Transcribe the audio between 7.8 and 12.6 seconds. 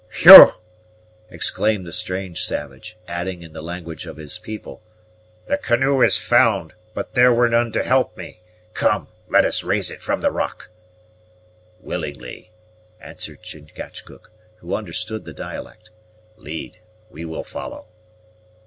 help me. Come, let us raise it from the rock." "Willingly,"